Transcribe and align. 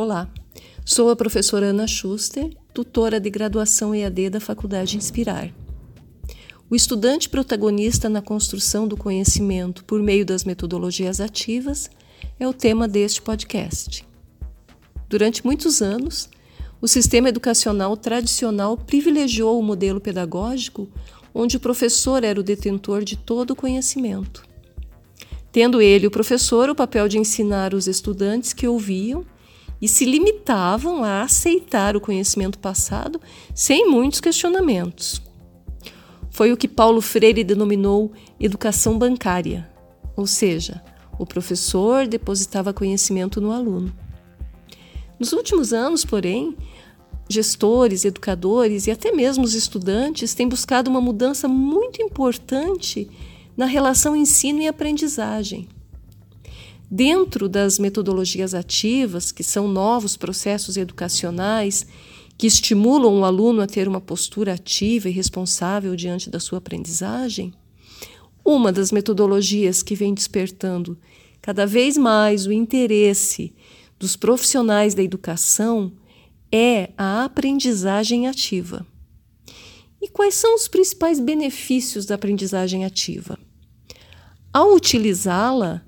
Olá, 0.00 0.28
sou 0.84 1.10
a 1.10 1.16
professora 1.16 1.70
Ana 1.70 1.84
Schuster, 1.88 2.56
tutora 2.72 3.18
de 3.18 3.28
graduação 3.28 3.92
EAD 3.92 4.30
da 4.30 4.38
Faculdade 4.38 4.96
Inspirar. 4.96 5.52
O 6.70 6.76
estudante 6.76 7.28
protagonista 7.28 8.08
na 8.08 8.22
construção 8.22 8.86
do 8.86 8.96
conhecimento 8.96 9.84
por 9.84 10.00
meio 10.00 10.24
das 10.24 10.44
metodologias 10.44 11.20
ativas 11.20 11.90
é 12.38 12.46
o 12.46 12.52
tema 12.52 12.86
deste 12.86 13.20
podcast. 13.20 14.06
Durante 15.08 15.44
muitos 15.44 15.82
anos, 15.82 16.30
o 16.80 16.86
sistema 16.86 17.30
educacional 17.30 17.96
tradicional 17.96 18.76
privilegiou 18.76 19.58
o 19.58 19.64
modelo 19.64 20.00
pedagógico 20.00 20.88
onde 21.34 21.56
o 21.56 21.60
professor 21.60 22.22
era 22.22 22.38
o 22.38 22.44
detentor 22.44 23.02
de 23.02 23.16
todo 23.16 23.50
o 23.50 23.56
conhecimento. 23.56 24.44
Tendo 25.50 25.82
ele, 25.82 26.06
o 26.06 26.10
professor, 26.12 26.70
o 26.70 26.74
papel 26.76 27.08
de 27.08 27.18
ensinar 27.18 27.74
os 27.74 27.88
estudantes 27.88 28.52
que 28.52 28.68
ouviam 28.68 29.26
e 29.80 29.88
se 29.88 30.04
limitavam 30.04 31.04
a 31.04 31.22
aceitar 31.22 31.96
o 31.96 32.00
conhecimento 32.00 32.58
passado 32.58 33.20
sem 33.54 33.88
muitos 33.88 34.20
questionamentos. 34.20 35.22
Foi 36.30 36.52
o 36.52 36.56
que 36.56 36.68
Paulo 36.68 37.00
Freire 37.00 37.42
denominou 37.44 38.12
educação 38.38 38.98
bancária, 38.98 39.68
ou 40.16 40.26
seja, 40.26 40.82
o 41.18 41.26
professor 41.26 42.06
depositava 42.06 42.72
conhecimento 42.72 43.40
no 43.40 43.52
aluno. 43.52 43.92
Nos 45.18 45.32
últimos 45.32 45.72
anos, 45.72 46.04
porém, 46.04 46.56
gestores, 47.28 48.04
educadores 48.04 48.86
e 48.86 48.90
até 48.90 49.12
mesmo 49.12 49.44
os 49.44 49.54
estudantes 49.54 50.32
têm 50.34 50.48
buscado 50.48 50.88
uma 50.88 51.00
mudança 51.00 51.48
muito 51.48 52.00
importante 52.00 53.08
na 53.56 53.66
relação 53.66 54.14
ensino 54.14 54.60
e 54.60 54.68
aprendizagem. 54.68 55.68
Dentro 56.90 57.48
das 57.48 57.78
metodologias 57.78 58.54
ativas, 58.54 59.30
que 59.30 59.42
são 59.42 59.68
novos 59.68 60.16
processos 60.16 60.76
educacionais 60.76 61.86
que 62.38 62.46
estimulam 62.46 63.20
o 63.20 63.24
aluno 63.24 63.60
a 63.60 63.66
ter 63.66 63.86
uma 63.86 64.00
postura 64.00 64.54
ativa 64.54 65.08
e 65.08 65.12
responsável 65.12 65.94
diante 65.94 66.30
da 66.30 66.40
sua 66.40 66.58
aprendizagem, 66.58 67.52
uma 68.44 68.72
das 68.72 68.90
metodologias 68.90 69.82
que 69.82 69.94
vem 69.94 70.14
despertando 70.14 70.96
cada 71.42 71.66
vez 71.66 71.98
mais 71.98 72.46
o 72.46 72.52
interesse 72.52 73.52
dos 73.98 74.16
profissionais 74.16 74.94
da 74.94 75.02
educação 75.02 75.92
é 76.50 76.90
a 76.96 77.24
aprendizagem 77.24 78.26
ativa. 78.26 78.86
E 80.00 80.08
quais 80.08 80.34
são 80.34 80.54
os 80.54 80.68
principais 80.68 81.20
benefícios 81.20 82.06
da 82.06 82.14
aprendizagem 82.14 82.84
ativa? 82.84 83.38
Ao 84.52 84.72
utilizá-la, 84.72 85.82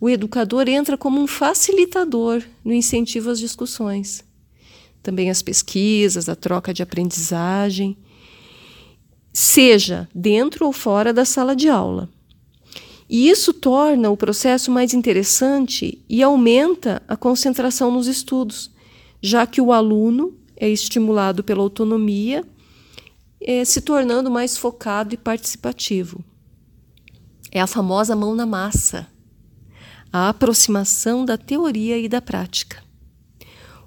o 0.00 0.08
educador 0.08 0.68
entra 0.68 0.96
como 0.96 1.20
um 1.20 1.26
facilitador 1.26 2.42
no 2.64 2.72
incentivo 2.72 3.30
às 3.30 3.38
discussões. 3.38 4.24
Também 5.02 5.30
as 5.30 5.42
pesquisas, 5.42 6.28
a 6.28 6.34
troca 6.34 6.72
de 6.72 6.82
aprendizagem, 6.82 7.96
seja 9.32 10.08
dentro 10.14 10.66
ou 10.66 10.72
fora 10.72 11.12
da 11.12 11.24
sala 11.24 11.54
de 11.54 11.68
aula. 11.68 12.08
E 13.08 13.28
isso 13.28 13.52
torna 13.52 14.10
o 14.10 14.16
processo 14.16 14.70
mais 14.70 14.94
interessante 14.94 16.02
e 16.08 16.22
aumenta 16.22 17.02
a 17.06 17.16
concentração 17.16 17.90
nos 17.90 18.06
estudos, 18.06 18.70
já 19.20 19.46
que 19.46 19.60
o 19.60 19.72
aluno 19.72 20.38
é 20.56 20.68
estimulado 20.68 21.44
pela 21.44 21.62
autonomia, 21.62 22.44
é, 23.40 23.64
se 23.64 23.82
tornando 23.82 24.30
mais 24.30 24.56
focado 24.56 25.14
e 25.14 25.18
participativo. 25.18 26.24
É 27.50 27.60
a 27.60 27.66
famosa 27.66 28.16
mão 28.16 28.34
na 28.34 28.46
massa, 28.46 29.06
a 30.14 30.28
aproximação 30.28 31.24
da 31.24 31.36
teoria 31.36 31.98
e 31.98 32.08
da 32.08 32.22
prática. 32.22 32.80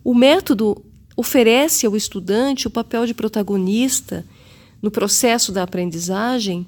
O 0.03 0.13
método 0.13 0.83
oferece 1.15 1.85
ao 1.85 1.95
estudante 1.95 2.67
o 2.67 2.69
papel 2.69 3.05
de 3.05 3.13
protagonista 3.13 4.25
no 4.81 4.91
processo 4.91 5.53
da 5.53 5.63
aprendizagem 5.63 6.67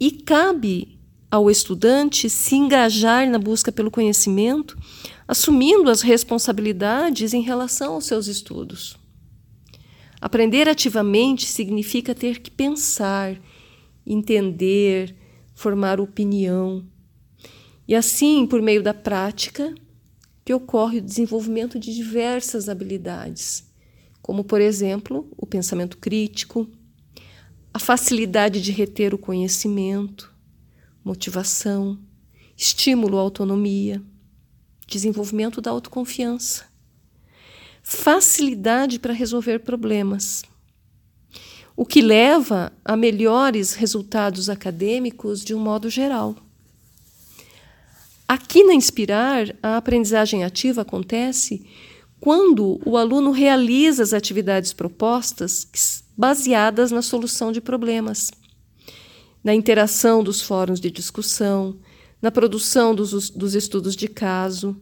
e 0.00 0.10
cabe 0.10 0.98
ao 1.30 1.48
estudante 1.48 2.28
se 2.28 2.56
engajar 2.56 3.30
na 3.30 3.38
busca 3.38 3.70
pelo 3.70 3.88
conhecimento, 3.88 4.76
assumindo 5.28 5.88
as 5.88 6.02
responsabilidades 6.02 7.32
em 7.32 7.40
relação 7.40 7.94
aos 7.94 8.06
seus 8.06 8.26
estudos. 8.26 8.96
Aprender 10.20 10.68
ativamente 10.68 11.46
significa 11.46 12.16
ter 12.16 12.40
que 12.40 12.50
pensar, 12.50 13.40
entender, 14.04 15.14
formar 15.54 16.00
opinião. 16.00 16.84
E 17.86 17.94
assim, 17.94 18.46
por 18.46 18.62
meio 18.62 18.82
da 18.82 18.94
prática, 18.94 19.74
que 20.44 20.54
ocorre 20.54 20.98
o 20.98 21.02
desenvolvimento 21.02 21.78
de 21.78 21.94
diversas 21.94 22.68
habilidades, 22.68 23.64
como, 24.20 24.44
por 24.44 24.60
exemplo, 24.60 25.28
o 25.36 25.46
pensamento 25.46 25.98
crítico, 25.98 26.68
a 27.74 27.78
facilidade 27.78 28.60
de 28.60 28.72
reter 28.72 29.14
o 29.14 29.18
conhecimento, 29.18 30.32
motivação, 31.04 31.98
estímulo 32.56 33.18
à 33.18 33.20
autonomia, 33.20 34.02
desenvolvimento 34.86 35.60
da 35.60 35.70
autoconfiança, 35.70 36.66
facilidade 37.82 38.98
para 38.98 39.12
resolver 39.12 39.60
problemas 39.60 40.42
o 41.76 41.86
que 41.86 42.02
leva 42.02 42.72
a 42.84 42.96
melhores 42.96 43.74
resultados 43.74 44.48
acadêmicos 44.48 45.42
de 45.42 45.54
um 45.54 45.58
modo 45.58 45.88
geral. 45.88 46.36
Aqui 48.32 48.64
na 48.64 48.72
Inspirar, 48.72 49.54
a 49.62 49.76
aprendizagem 49.76 50.42
ativa 50.42 50.80
acontece 50.80 51.66
quando 52.18 52.80
o 52.82 52.96
aluno 52.96 53.30
realiza 53.30 54.02
as 54.02 54.14
atividades 54.14 54.72
propostas 54.72 56.02
baseadas 56.16 56.90
na 56.90 57.02
solução 57.02 57.52
de 57.52 57.60
problemas, 57.60 58.30
na 59.44 59.54
interação 59.54 60.24
dos 60.24 60.40
fóruns 60.40 60.80
de 60.80 60.90
discussão, 60.90 61.78
na 62.22 62.30
produção 62.30 62.94
dos, 62.94 63.28
dos 63.28 63.54
estudos 63.54 63.94
de 63.94 64.08
caso. 64.08 64.80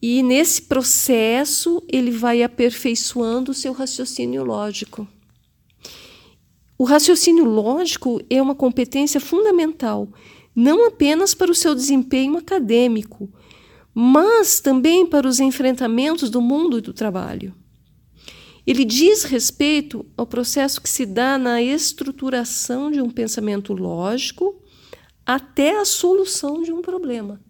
E 0.00 0.22
nesse 0.22 0.62
processo, 0.62 1.82
ele 1.88 2.12
vai 2.12 2.44
aperfeiçoando 2.44 3.50
o 3.50 3.54
seu 3.54 3.72
raciocínio 3.72 4.44
lógico. 4.44 5.04
O 6.78 6.84
raciocínio 6.84 7.44
lógico 7.44 8.20
é 8.30 8.40
uma 8.40 8.54
competência 8.54 9.20
fundamental, 9.20 10.08
não 10.54 10.86
apenas 10.86 11.34
para 11.34 11.50
o 11.50 11.54
seu 11.54 11.74
desempenho 11.74 12.36
acadêmico, 12.36 13.32
mas 13.94 14.60
também 14.60 15.06
para 15.06 15.26
os 15.26 15.40
enfrentamentos 15.40 16.30
do 16.30 16.40
mundo 16.40 16.78
e 16.78 16.80
do 16.80 16.92
trabalho. 16.92 17.54
Ele 18.66 18.84
diz 18.84 19.24
respeito 19.24 20.06
ao 20.16 20.26
processo 20.26 20.80
que 20.80 20.88
se 20.88 21.06
dá 21.06 21.38
na 21.38 21.62
estruturação 21.62 22.90
de 22.90 23.00
um 23.00 23.10
pensamento 23.10 23.72
lógico 23.72 24.62
até 25.24 25.78
a 25.78 25.84
solução 25.84 26.62
de 26.62 26.72
um 26.72 26.82
problema. 26.82 27.40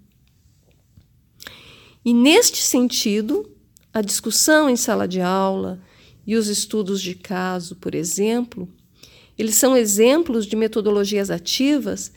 E 2.05 2.15
neste 2.15 2.63
sentido, 2.63 3.51
a 3.93 4.01
discussão 4.01 4.71
em 4.71 4.77
sala 4.77 5.07
de 5.07 5.21
aula 5.21 5.81
e 6.27 6.37
os 6.37 6.49
estudos 6.49 7.03
de 7.03 7.15
caso, 7.15 7.77
por 7.77 7.95
exemplo, 7.95 8.69
eles 9.37 9.57
são 9.57 9.77
exemplos 9.77 10.47
de 10.47 10.57
metodologias 10.57 11.31
ativas 11.31 12.13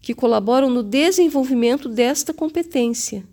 que 0.00 0.14
colaboram 0.14 0.70
no 0.70 0.82
desenvolvimento 0.82 1.88
desta 1.88 2.32
competência, 2.32 3.26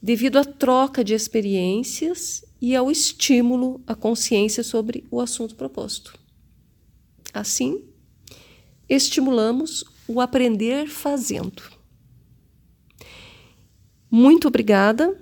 devido 0.00 0.38
à 0.38 0.44
troca 0.44 1.04
de 1.04 1.14
experiências 1.14 2.44
e 2.60 2.74
ao 2.74 2.90
estímulo 2.90 3.80
à 3.86 3.94
consciência 3.94 4.62
sobre 4.62 5.04
o 5.10 5.20
assunto 5.20 5.54
proposto. 5.54 6.18
Assim, 7.32 7.84
estimulamos 8.88 9.84
o 10.06 10.20
aprender 10.20 10.88
fazendo. 10.88 11.62
Muito 14.10 14.48
obrigada 14.48 15.18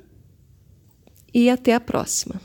e 1.32 1.48
até 1.48 1.74
a 1.74 1.80
próxima. 1.80 2.40